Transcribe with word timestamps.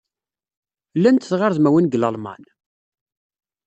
Llant 0.97 1.27
tɣirdmawin 1.29 1.85
deg 1.87 1.99
Lalman? 1.99 2.43